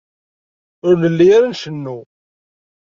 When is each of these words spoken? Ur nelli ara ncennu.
Ur 0.87 0.93
nelli 1.01 1.27
ara 1.35 1.51
ncennu. 1.53 1.97